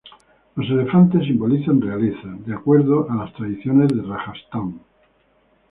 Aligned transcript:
Los 0.55 0.67
elefantes 0.67 1.27
simbolizan 1.27 1.79
realeza, 1.79 2.27
de 2.47 2.55
acuerdo 2.55 3.07
a 3.07 3.17
las 3.17 3.33
tradiciones 3.35 3.89
de 3.89 4.01
Rajastán. 4.01 4.79